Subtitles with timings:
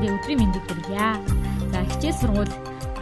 [0.00, 1.08] бүхэндээ өдрийн мэндийг хүргье.
[1.76, 2.54] За хичээл сургууль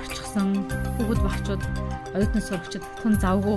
[0.03, 0.67] орчихсон
[0.99, 1.63] хүүхэд багчууд
[2.11, 3.55] оюутан сурагчид тун завгүй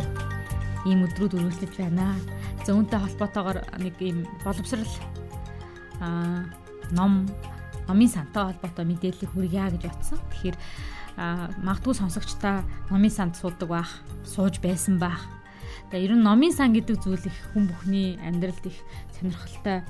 [0.85, 2.13] ийм өдрүүд үргэлжлэж байна.
[2.62, 4.93] За үүнтэй холбоотойгоор нэг ийм боловсрал
[6.06, 6.46] аа
[6.93, 7.25] ном
[7.89, 10.21] номын сантай холбоотой мэдээллийг хүргье гэж бодсон.
[10.37, 10.58] Тэгэхээр
[11.65, 12.62] магадгүй сонсогчдаа
[12.94, 13.89] номын санд суудаг байх,
[14.21, 15.26] сууж байсан байх.
[15.89, 18.77] Тэгээ ер нь номын сан гэдэг зүйл их хүн бүхний амьдралд их
[19.17, 19.81] сонирхолтой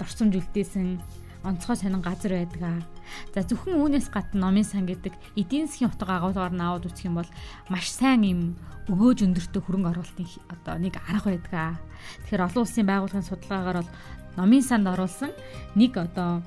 [0.00, 1.04] дурсамж үлдээсэн
[1.44, 2.93] онцгой сонин газар байдаг.
[3.34, 7.18] За зөвхөн үүнээс гадна номын сан гэдэг эдийн засгийн утга агуулгаар нь аваад үзэх юм
[7.20, 7.30] бол
[7.68, 8.40] маш сайн юм
[8.88, 11.80] өгөөж өндөртөө хөрөнгө оруулалтын одоо нэг арга байдаг.
[12.28, 13.90] Тэгэхээр олон улсын байгууллагын судалгаагаар бол
[14.36, 15.32] номын санд оруулсан
[15.74, 16.42] нэг одоо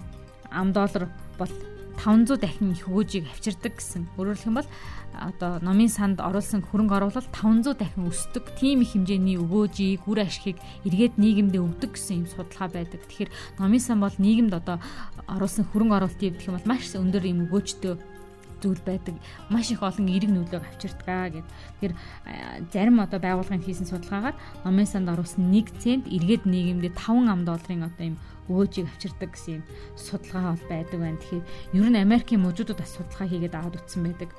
[0.51, 1.51] ам доллар бол
[1.97, 4.07] 500 дахин их өгөөжийг авчирдаг гэсэн.
[4.17, 4.69] Өөрөөр хэлбэл
[5.17, 8.53] одоо номын санд оруулсан хөрөнгө оруулалт 500 дахин өсдөг.
[8.57, 13.01] Тийм их хэмжээний өгөөжийг, үр ашгийг эргээд нийгэмдээ өгдөг гэсэн юм судалгаа байдаг.
[13.01, 14.77] Тэгэхээр номын сан бол нийгэмд одоо
[15.25, 18.16] оруулсан хөрөнгө оруулалтыг гэх юм бол маш өндөр юм өгөөжтэй
[18.61, 19.15] зүйл байдаг.
[19.49, 21.47] Маш их олон эерэг нөлөөг авчирдгаа гэд.
[21.79, 21.93] Тэгэхээр
[22.73, 27.87] зарим одоо байгууллагын хийсэн судалгаагаар номын санд оруулсан 1 цент эргээд нийгэмдээ 5 ам долларын
[27.89, 29.63] одоо юм өгөөжийг авчирдаг гэсэн юм
[29.95, 31.19] судалгаа бол байдаг байна.
[31.19, 31.45] Тэгэхээр
[31.77, 34.29] ер нь Америкийн мужуудад бас судалгаа хийгээд аваад утсан байдаг.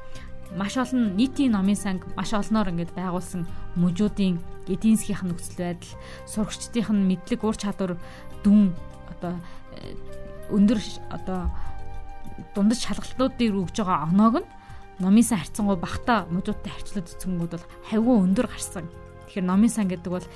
[0.56, 3.44] Маш олон нийтийн номын санг маш олноор ингээд байгуулсан
[3.76, 5.92] мужуудын эдийн засгийн нөхцөл байдал,
[6.24, 8.00] сурагчдын мэдлэг ур чадвар
[8.40, 8.72] дүн
[9.12, 9.36] одоо
[9.76, 9.92] э,
[10.48, 10.80] өндөр
[11.12, 11.52] одоо
[12.54, 14.48] дундаж шалгалтуудыг өгж байгаа оноог нь
[14.98, 18.86] номын сан харьцангуй багтаа мужуудтай харьцуулаад эцэнгүүд бол хавгүй өндөр гарсан.
[19.30, 20.26] Тэгэхээр номын сан гэдэг бол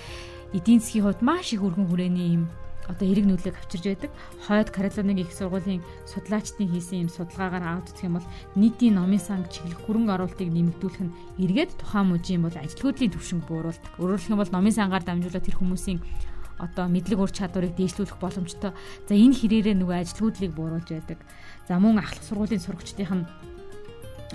[0.54, 2.44] эдийн засгийн хувьд маш их өргөн хүрээний юм
[2.88, 4.10] одоо эрэг нөлөөг авчирж байдаг.
[4.46, 9.46] Хойд Каролиныг их сургуулийн судлаачдын хийсэн юм судалгаагаар аваад үзэх юм бол нийтийн номын сан
[9.50, 13.92] чиглэх хөрөнгө оруулалтыг нэмэгдүүлэх нь эргээд тухайн мужийн бол ажилтгуудлын түвшинг бууруулдаг.
[14.02, 15.98] Өөрөөр хэлэх юм бол номын сангаар дамжуулаад тэр хүмүүсийн
[16.62, 18.70] одоо мэдлэг ур чадварыг дээшлүүлэх боломжтой.
[19.10, 21.18] За энэ хэрээрээ нөгөө ажилтгуудлыг бууруулж байдаг.
[21.66, 23.26] За мөн ахлах сургуулийн сурагчдын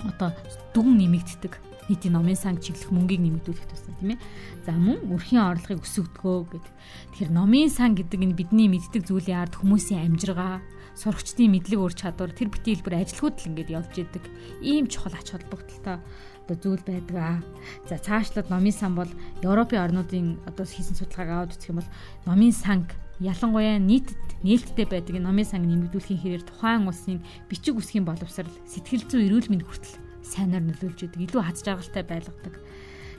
[0.04, 0.30] одоо
[0.76, 4.22] дүн нэмэгддэг нийтийн номын сан чиглэх мөнгийг нэмэгдүүлэх тусам тийм ээ.
[4.64, 6.74] За мөн өрхийн орлогыг өсгөгдгөө гэдэг.
[7.16, 10.60] Тэгэхээр номын сан гэдэг нь бидний мэддэг зүйлийн ард хүмүүсийн амжиргаа,
[10.98, 14.24] сурагчдын мэдлэг ур чадвар тэр бити хэлбэр ажилгүйд л ингээд явж идэг.
[14.60, 16.02] Ийм чухал ач холбогдолтой
[16.48, 17.44] одоо зүйл байдаг.
[17.86, 19.10] За цаашлаад номын сан бол
[19.44, 21.90] Европын орнуудын одоо хийсэн судалгааг аваад үзэх юм бол
[22.26, 22.88] номын санг
[23.20, 29.26] ялангуяа нийтэд нээлттэй байдаг номын санг нэмэгдүүлэхийн хэрээр тухайн улсын бичиг үсгийн боловсрал, сэтгэл зүйн
[29.28, 32.54] эрүүл мэнд хүртэл сайнаар нөлөөлж идэг, илүү хаз жаргалтай байлгадаг.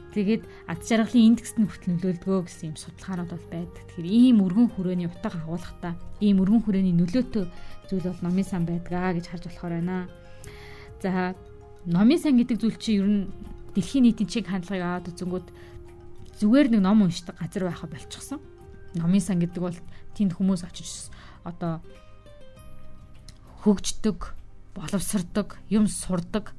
[0.10, 3.84] Тэгээд ад жаргалын индекст нь хүртэл нөлөөлдгөө гэсэн юм судалгаанууд бол байдаг.
[3.94, 7.46] Тэгэхээр ийм өргөн хүрээний утга агуулгатай ийм өргөн хүрээний нөлөөтэй
[7.94, 10.10] зүйл бол номын сан байдгаа гэж харж болохоор байна.
[10.98, 11.38] За
[11.86, 13.22] номын сан гэдэг зүйл чинь ер нь
[13.78, 15.48] дэлхийн нийтийн чиг хандлагыг аваад үзэнгүүт
[16.42, 18.42] зүгээр нэг ном уншдаг газар байха болчихсон.
[18.98, 19.78] Номын сан гэдэг бол
[20.18, 21.14] тэнд хүмүүс очиж
[21.46, 21.86] одоо
[23.62, 24.34] хөгждөг,
[24.80, 26.56] боловсрдог, юм сурдаг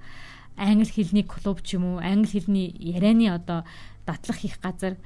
[0.61, 3.65] англи хэлний клуб ч юм уу англи хэлний ярианы одоо
[4.07, 4.97] дадлах хийх газар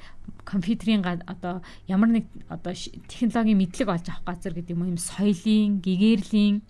[0.44, 6.62] компьютерийн одоо ямар нэг одоо технологийн мэдлэг олж авах газар гэдэг юм юм соёлын гэгэрлийн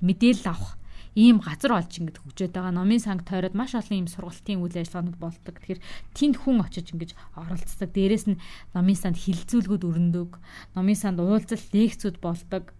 [0.00, 0.80] мэдээлэл авах
[1.14, 5.18] ийм газар олж ингэж хөгжөөд байгаа номын санг тойроод маш олон ийм сургалтын үйл ажиллагаанууд
[5.18, 5.54] болдог.
[5.58, 5.80] Тэгэхээр
[6.14, 7.90] тэнд хүн очиж ингэж оролцдог.
[7.90, 8.40] Дээрээс нь
[8.72, 10.38] номын санд хилцүүлгүүд өрнөдөг.
[10.78, 12.70] Номын санд уулзалт лекцүүд болдог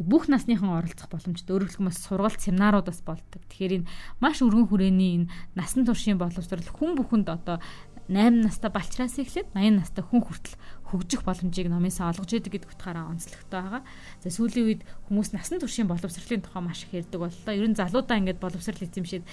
[0.00, 1.52] бүх насныхан оролцох боломжтой.
[1.56, 3.42] Өөрөөр хэлбэл сургалт семинарууд бас болдог.
[3.50, 3.88] Тэгэхээр энэ
[4.24, 7.60] маш өргөн хүрээний энэ насан туршийн боловсрол хүн бүхэнд одоо
[8.08, 10.56] 8 настай балчраас эхлээд 80 настай хүн хүртэл
[10.92, 13.82] хөгжих боломжийг номын сан олгож идэг гэдэг утгаараа онцлогтой байгаа.
[14.20, 17.52] За сүүлийн үед хүмүүс насан туршийн боловсролын тухай маш их ярьдаг боллоо.
[17.56, 19.24] Ер нь залуудаа ингээд боловсрол эзэмшээд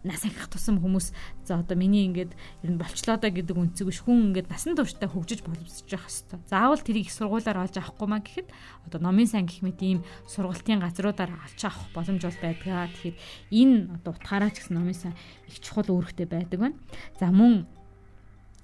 [0.00, 1.12] нас ахих тусам хүмүүс
[1.44, 2.32] за одоо миний ингээд
[2.64, 6.40] ер нь болчлоо да гэдэг үнцэг биш хүн ингээд насан туршдаа хөгжиж боловсрож явах хэрэгтэй.
[6.48, 8.48] Заавал тэрийг сургуулаар олж авахгүй маа гэхэд
[8.88, 12.88] одоо номын сан гэх мэт ийм сургалтын газруудаар олж авах боломж бол байдгаа.
[12.88, 13.16] Тэгэхээр
[13.52, 15.12] энэ одоо утгаараа ч гэсэн номын сан
[15.44, 16.80] их чухал үүрэгтэй байдаг байна.
[17.20, 17.68] За мөн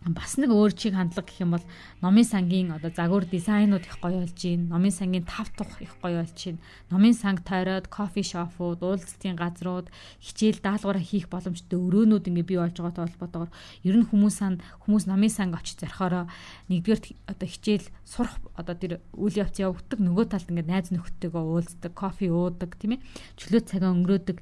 [0.01, 1.67] бас нэг өөр чиг хандлага гэх юм бол
[2.01, 4.73] номын сангийн одоо загвар дизайнууд их гоё болж байна.
[4.73, 6.59] Номын сангийн тав тух их гоё болж байна.
[6.89, 9.93] Номын санг тойроод кофе шопууд, уулзалтын газрууд,
[10.25, 13.53] хичээл даалгавраа хийх боломжтой өрөөнүүд ингээ бий болж байгаатай холбоотойгоор
[13.85, 16.25] ер нь хүмүүс сан хүмүүс номын санг очиж зархороо
[16.73, 21.93] нэгдүгээр одоо хичээл сурах одоо тэр үйл явц явагддаг нөгөө талд ингээ найз нөхдөдөө уулздаг,
[21.93, 23.05] кофе уудаг тийм ээ.
[23.37, 24.41] Чөлөө цагаа өнгөрөөдөг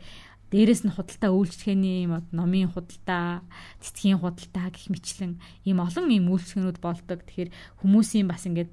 [0.52, 3.44] дээрэс нь худалдаа үйлчлэгээний юм номын худалдаа,
[3.84, 5.36] цэцгийн худалдаа гэх мэтлэн
[5.68, 7.20] ийм олон ийм үйлчлэгнүүд болдог.
[7.24, 7.50] Тэгэхээр
[7.84, 8.72] хүмүүсийн бас ингээд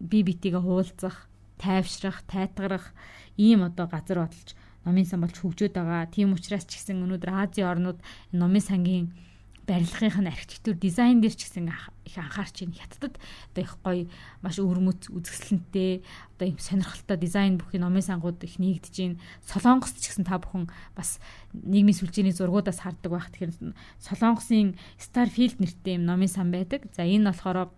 [0.00, 1.28] бие биетийгээ хуулзах,
[1.60, 2.96] тайвшрах, тайтгарах
[3.36, 6.08] ийм одоо газар бодолж номын сан болж хөгжөөд байгаа.
[6.08, 7.98] Тийм учраас ч гэсэн өнөөдөр Азийн орнууд
[8.32, 9.06] номын сангийн
[9.66, 12.76] барилгынх нь архитектур дизайн дээр ч гэсэн их анхаарч байна.
[12.76, 14.04] Хятадд одоо их гоё
[14.44, 16.04] маш өвөрмөц үзэсгэлэнтэй
[16.36, 19.20] одоо юм сонирхолтой дизайн бүхий номын сангууд их нэгдэж байна.
[19.48, 21.16] Солонгост ч гэсэн та бүхэн бас
[21.56, 23.32] нийгмийн сүлжээний зургуудаас хардаг байх.
[23.32, 23.72] Тэгэхээр
[24.04, 26.84] Солонгосын Starfield нэртэй юм номын сан байдаг.
[26.92, 27.72] За энэ болохоор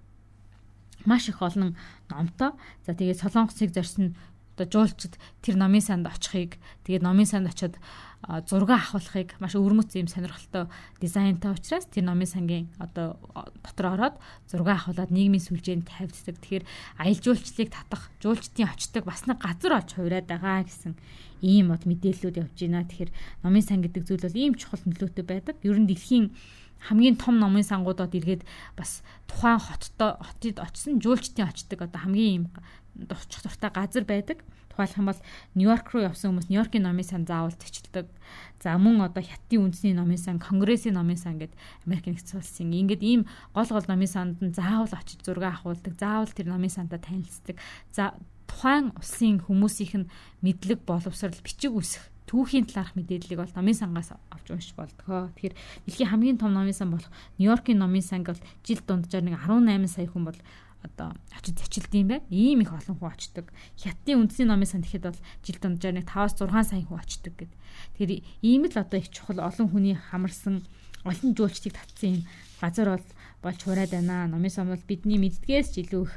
[1.07, 1.79] маш их олон
[2.11, 2.51] номтой.
[2.83, 4.19] За тэгээд Солонгосыг зорьсон
[4.57, 6.57] одоо жуулчд тэр номын санд очихыг
[6.89, 7.77] тэгээд номын санд очиод
[8.27, 10.67] зураг авахлахыг маш өвөрмөц юм сонирхолтой
[10.99, 13.15] дизайнтай учраас тэр номын сангийн одоо
[13.63, 14.17] дотор ороод
[14.51, 16.35] зураг авахлаад нийгмийн сүлжээнд тавьддаг.
[16.43, 16.65] Тэгэхээр
[16.99, 20.99] аялал жуулчлалыг татах, жуулчдын очдог бас нэг газар олж хувираад байгаа гэсэн
[21.47, 22.83] ийм бод мэдээллүүд явж байна.
[22.83, 23.15] Тэгэхээр
[23.47, 25.55] номын сан гэдэг зүйл бол ийм чухал нөлөөтэй байдаг.
[25.63, 26.35] Ер нь дэлхийн
[26.91, 28.43] хамгийн том номын сангуудад эргээд
[28.75, 32.51] бас тухайн хоттой хотод очсон жуулчдын очдог одоо хамгийн
[33.07, 34.39] очих дуртай газар байдаг.
[34.77, 35.21] Тухайлх юм бол
[35.57, 38.13] Нью-Йорк руу явсан хүмүүс Нью-Йоркийн номын сан заавал зочилдог.
[38.61, 41.57] За мөн одоо Хятадын үндэсний номын сан, Конгрессийн номын сан гэдэг
[41.89, 43.25] Америк нэгдсэн улсын ингээд ийм
[43.57, 45.97] гол гол номын санд нь заавал очиж зураг авахулдаг.
[45.97, 47.57] Заавал тэр номын сандаа танилцдаг.
[47.89, 48.13] За
[48.45, 50.11] тухайн улсын хүмүүсийнх нь
[50.45, 55.31] мэдлэг боловсрал бичиг үсэх түүхийн талаарх мэдээллийг бол номын сангаас авч уншиж болдгоо.
[55.39, 55.55] Тэгэхээр
[55.87, 57.09] дэлхийн хамгийн том номын сан болох
[57.39, 60.39] Нью-Йоркийн номын санг бол жил дунджаар нэг 18 сая хүн бол
[60.87, 62.25] одоо очиж зочилдсон юм байна.
[62.31, 63.47] Ийм их олон хүн очдог.
[63.77, 67.53] Хятадын үндэсний номын сан гэхэд бол жил дунджаар нэг 5-6 сая хүн очдог гэд.
[67.99, 70.63] Тэгэхээр ийм л одоо их чухал олон хүний хамарсан
[71.05, 72.23] олон жуулчдыг татсан юм
[72.61, 73.07] газар бол
[73.43, 74.27] болж хураад байна.
[74.31, 76.15] Номын сан бол бидний мэддгээс ч илүү их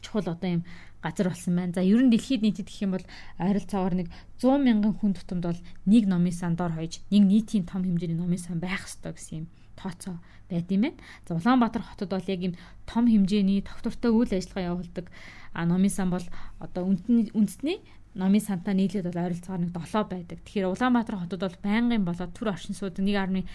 [0.00, 0.62] чухал одоо юм
[1.02, 1.72] газар болсон байна.
[1.74, 3.06] За ер нь дэлхийд нийтэд гэх юм бол
[3.38, 4.08] ойролцоогоор нэг
[4.40, 8.38] 100 мянган хүн тутамд бол нэг номын сан дор хойж нэг нийтийн том хэмжээний номын
[8.38, 9.46] сан байх ёстой гэсэн юм
[9.78, 10.18] тооцоо
[10.50, 10.98] байд юм байна.
[11.26, 12.54] За Улаанбаатар хотод бол яг юм
[12.90, 15.06] том хэмжээний тогтвортой үйл ажиллагаа явуулдаг
[15.54, 16.26] а номын сан бол
[16.58, 17.78] одоо үндэсний
[18.18, 20.38] номын сантаа нийлээд бол ойролцоогоор нэг 7 байдаг.
[20.42, 23.46] Тэгэхээр Улаанбаатар хотод бол байнгын болоод төр оршин суудаг 1.5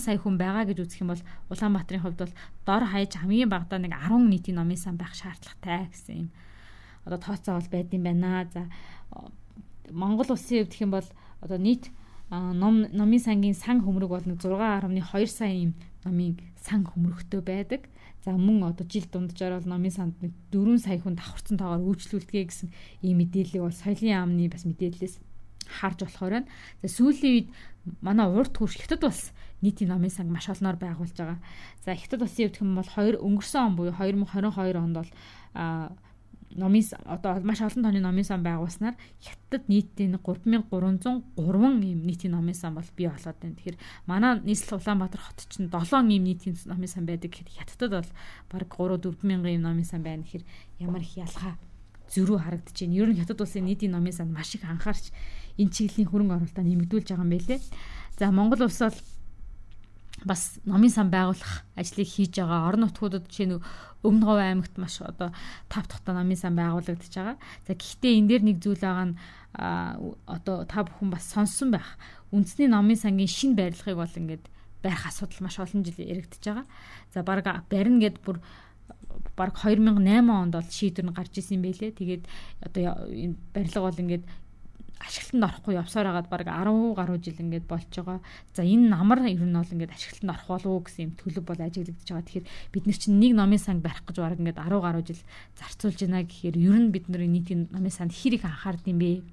[0.00, 1.22] сая хүн байгаа гэж үзэх юм бол
[1.52, 2.34] Улаанбаатарын хувьд бол
[2.66, 6.28] дор хаяж хамгийн багадаа нэг 10 нийтийн номын сан байх шаардлагатай гэсэн юм.
[7.06, 8.48] Одоо тооцоо бол байд юм байна.
[8.50, 8.66] За
[9.94, 11.08] Монгол улсын хувьд гэх юм бол
[11.44, 11.92] одоо нийт
[12.30, 15.74] ном номын сангийн сан хөмрөг бол 6.2 сая юм
[16.04, 17.90] номын сан хөмрөгтэй байдаг.
[18.24, 20.14] За мөн одоо жил дунджаар бол номын санд
[20.52, 22.68] 4 сая хүн давхарцсан тоогоор үйлчлүүлдэгэ гэсэн
[23.02, 25.18] ийм мэдээллийг бол соёлын яамны бас мэдээллээс
[25.80, 26.50] харж болохоор байна.
[26.82, 27.48] За сүүлийн үед
[28.04, 29.32] манай урд хурш хятад бас
[29.64, 31.40] нийтийн номын санг маш олноор байгуулж байгаа.
[31.84, 35.10] За хятад улсын хэм бол 2 өнгөрсөн он буюу 2022 онд бол
[36.56, 42.74] номын одоо маш олон тооны номын сан байгуулснаар хятад нийтийн 3303 ийм нийтийн номын сан
[42.74, 43.54] бол бий болоод байна.
[43.54, 48.10] Тэгэхээр манай нийслэл Улаанбаатар хот чинь 7 ийм нийтийн номын сан байдаг гэхэд хятадд бол
[48.50, 50.44] баг 3 4 мянган ийм номын сан байна гэхээр
[50.82, 51.54] ямар их ялгаа
[52.10, 52.98] зөрүү харагдаж байна.
[52.98, 55.14] Ер нь хятад улсын нийтийн номын санд маш их анхаарч
[55.58, 57.60] энэ чиглэлийн хөрөнгө оруулалтаа нэмэгдүүлж байгаа юм байлээ.
[58.18, 58.98] За Монгол улс бол
[60.24, 62.68] бас номын сан байгуулах ажлыг хийж байгаа.
[62.68, 63.62] Орон нутгуудад жишээ нь
[64.00, 65.32] Өмнө Говь аймагт маш одоо
[65.68, 67.36] тав дахь номын сан байгуулагдаж байгаа.
[67.68, 69.16] За гэхдээ энэ дээр нэг зүйл байгаа нь
[70.24, 72.00] одоо та бүхэн бас сонссон байх.
[72.32, 74.44] Үндэсний номын сангийн шин барилгыг бол ингээд
[74.80, 76.66] барих асуудал маш олон жил яригдчихэж байгаа.
[77.12, 78.40] За баг барина гэд бүр
[79.36, 80.00] баг 2008
[80.32, 81.92] онд бол шийдвэр нь гарч исэн юм байлээ.
[81.92, 82.24] Тэгээд
[82.64, 84.24] одоо энэ барилга бол ингээд
[85.00, 88.20] ашиглалтанд орохгүй явсаар хагаад баг 10 гаруй жил ингээд болж байгаа.
[88.52, 91.60] За энэ намар ер нь бол ингээд ашиглалтанд орох болов уу гэсэн юм төлөв бол
[91.60, 92.26] ажиглагдаж байгаа.
[92.28, 95.22] Тэгэхээр бид нар чинь нэг номын санг барих гэж баг ингээд 10 гаруй жил
[95.56, 99.24] зарцуулж байна гэхээр ер нь бид нар нийтийн номын санд хэрэг анхаард юм бэ?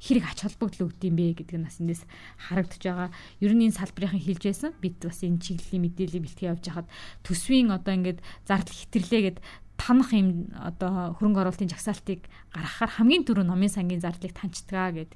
[0.00, 2.02] хэрэг ач холбогдол өгд юм бэ гэдэг нь бас эндээс
[2.48, 3.10] харагдаж байгаа.
[3.40, 4.70] Ер нь энэ салбарынхан хэлж байсан.
[4.82, 6.88] Бид бас энэ чиглэлийн мэдээлэл бэлтгэе явж хахад
[7.24, 9.38] төсвийн одоо ингээд зардал хитэрлээ гэд
[9.76, 15.12] танах юм одоо хөрөнгө оруулалтын жагсаалтыг гаргахаар хамгийн түрүү номын сангийн зардлыг таньчдгаа гэд.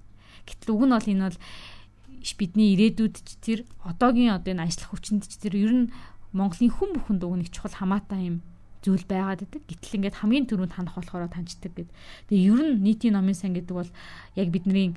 [0.46, 1.38] Гэтэл уг нь бол энэ бол
[2.36, 5.92] бидний ирээдүйд ч тэр одоогийн одоо энэ ажиллах хүчинд ч тэр ер нь
[6.36, 8.36] Монголын хүн бүхэнд нэг чухал хамаатай юм
[8.80, 9.62] зүйл байгаад байдаг.
[9.68, 11.90] Гэтэл ингээд хамгийн түрүүнд ханах болохоор таньчдаг гэд.
[12.32, 13.90] Тэгээ ер нь нийтийн номын сан гэдэг бол
[14.36, 14.96] яг бидний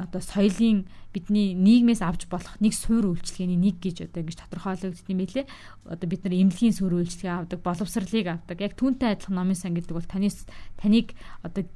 [0.00, 5.20] одоо соёлын бидний нийгмээс авч болох нэг суур үйлчлэгээний нэг гэж одоо ингэж тодорхойлогдсон юм
[5.20, 5.44] билэ.
[5.84, 8.58] Одоо бид нар эмнэлгийн суур үйлчлэгээ авдаг, боловсролыг авдаг.
[8.64, 10.48] Яг түүнтэй адилхан номын сан гэдэг бол таньс
[10.80, 11.12] таныг
[11.44, 11.68] одоо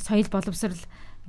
[0.00, 0.80] соёл боловсрал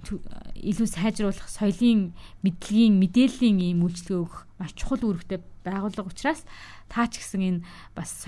[0.03, 2.13] илүү сайжруулах соёлын
[2.45, 6.45] мэдлэгийн мэдээллийн ийм үйлчлэг өгөх маш чухал үүрэгтэй байгууллага учраас
[6.87, 7.61] таа ч гэсэн энэ
[7.97, 8.23] бас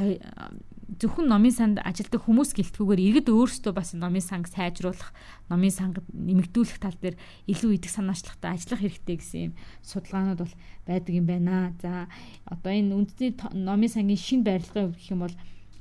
[0.88, 5.12] зөвхөн номын санд ажилдаг хүмүүс гэлтгүүгээр иргэд өөрсдөө бас номын санг сайжруулах,
[5.52, 7.20] номын санг нэмэгдүүлэх тал дээр
[7.52, 10.56] илүү идэх санаачлагтай ажиллах хэрэгтэй гэсэн юм судалгаанууд бол
[10.88, 11.76] байдаг юм байна.
[11.84, 12.08] За
[12.48, 15.36] одоо энэ үндэсний номын сангийн шин барилгын хувьд гэх юм бол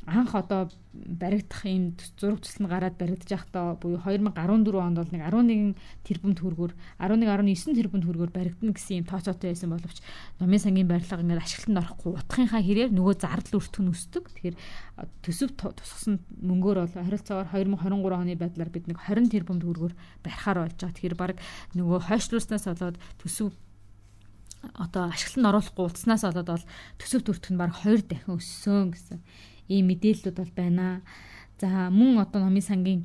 [0.06, 5.22] анх одоо баригдах юм зураг төсөл нь гараад баригдаж байхдаа буюу 2014 онд бол нэг
[5.26, 5.74] 11
[6.06, 6.72] тэрбум төгрөгөөр
[7.02, 9.98] 11 19 тэрбум төгрөгөөр баригдана гэсэн юм тооцоотой байсан боловч
[10.38, 14.24] номын сангийн барилга ингээд ашиглалтанд орохгүй утгынхаа хэрээр нөгөө зардал өртгөн өсдөг.
[14.30, 14.56] Тэгэхээр
[15.26, 20.78] төсөв тусгасан мөнгөөр бол харилцаагаар 2023 оны байдлаар бид нэг 20 тэрбум төгрөгөөр барихаар болж
[20.78, 20.94] байгаа.
[20.94, 21.36] Тэгэхээр баг
[21.74, 23.50] нөгөө хойшлуулснаас болоод төсөв
[24.74, 26.64] одоо ашиглалтанд оруулахгүй утаснаас болоод бол
[26.98, 29.18] төсөв төртөх нь баг 2 дахин өссөн гэсэн
[29.68, 31.02] ийм мэдээллүүд бол байна.
[31.60, 33.02] За мөн одоо номын сангийн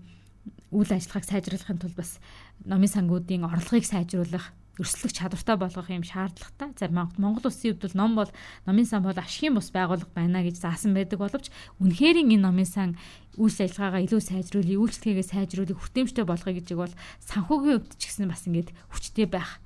[0.71, 2.19] үйл ажиллагааг сайжруулахын тулд бас
[2.65, 6.71] номын сангуудын орлогыг сайжруулах өрсөлдөх чадвартай болгох юм шаардлагатай.
[6.79, 8.31] За Монгол улсын хувьд бол ном бол
[8.65, 11.51] номын сан бол ашигын бус байгууллага байна гэж заасан байдаг боловч
[11.83, 12.89] үнэхээр энэ номын сан
[13.35, 18.47] үйлс ажиллагаагаа илүү сайжруулах, үйлчлэгээ сайжруулах, хүртээмжтэй болгоё гэж бол санхүүгийн хувьд ч гэсэн бас
[18.47, 19.59] ингээд хүчтэй байх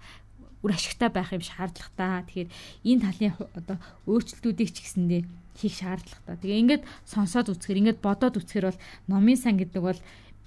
[0.66, 2.26] үр ашигтай байх юм шаардлагатай.
[2.26, 2.50] Тэгэхээр
[2.90, 3.78] энэ талын одоо
[4.10, 5.22] өөрчлөлтүүдийг ч гэсэндээ
[5.54, 6.36] хийх шаардлагатай.
[6.42, 10.00] Тэгээ ингээд сонсоод үзэхэр ингээд бодоод үзэхэр бол номын сан гэдэг бол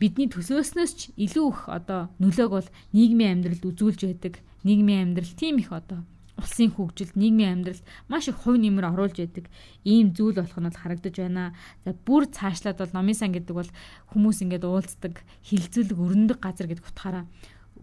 [0.02, 4.34] бидний төсөөснөөс ч илүү их одоо нөлөөг бол нийгмийн амьдралд үзүүлж байдаг.
[4.66, 6.02] Нийгмийн амьдрал тийм их одоо
[6.38, 9.50] улсын хөгжилд нийгмийн амьдралд маш их хувь нэмэр оруулж яадаг
[9.82, 11.54] ийм зүйл болох нь бол харагдаж байна.
[11.82, 13.70] За бүр цаашлаад бол номын сан гэдэг бол
[14.14, 15.14] хүмүүс ингээд уулздаг,
[15.50, 17.24] хилцүүлэг өрнөдөг газар гэдэг утгаараа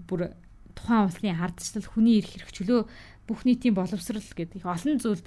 [0.07, 0.31] бүр
[0.75, 2.81] тухайн улсын ардчлал, хүний эрх хэрэгчлөө
[3.27, 5.25] бүх нийтийн боловсрал гэдэг их олон зүйлд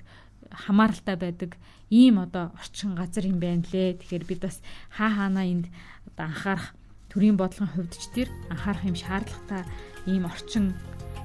[0.52, 1.56] хамааралтай байдаг
[1.90, 3.98] ийм одоо орчин газар юм байна лээ.
[3.98, 4.60] Тэгэхээр бид бас
[4.92, 5.66] хаа хаана энд
[6.06, 6.72] одоо анхаарах
[7.08, 9.64] төрийн бодлогын хувьд ч тэр анхаарах юм шаардлагатай
[10.06, 10.76] ийм орчин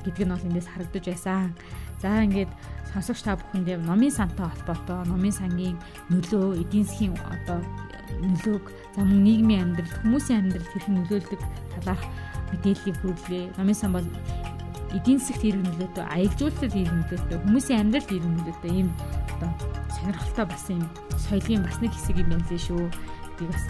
[0.04, 1.56] гэдэг нь бол эндээс харагдаж байсан.
[2.02, 2.52] За ингээд
[2.92, 5.78] сонсогч та бүхэндээ номын сантай холбоотой номын сангийн
[6.12, 7.60] нөлөө эдийн засгийн одоо
[8.20, 8.66] нөлөөг
[8.96, 11.42] за мөн нийгмийн амьдрал хүмүүсийн амьдралд хэрхэн нөлөөлдөг
[11.80, 12.06] талаарх
[12.54, 13.46] мэдээллийг хүргэлээ.
[13.58, 14.08] Номын сан бол
[14.94, 18.90] эдийн засгт хэрэг нөлөөтэй, аялал жуулчлалд хэрэг нөлөөтэй, хүмүүсийн амьдралд хэрэг нөлөөтэй ийм
[19.42, 19.52] одоо
[19.90, 20.84] сонирхолтой бас юм
[21.18, 22.84] соёлын бас нэг хэсэг юм байна лээ шүү.
[23.42, 23.64] Би бас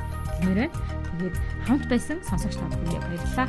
[0.44, 0.70] хэлмээрээ.
[0.70, 1.36] Тэгээд
[1.66, 3.48] хамт байсан сонсогч та бүхэнд баярлалаа.